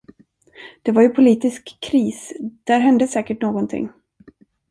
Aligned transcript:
Det 0.81 0.91
var 0.91 1.01
ju 1.01 1.09
politisk 1.09 1.77
kris, 1.81 2.33
där 2.63 2.79
hände 2.79 3.07
säkert 3.07 3.41
någonting. 3.41 3.89